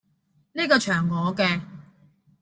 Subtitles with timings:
[0.53, 1.43] 呢個場我既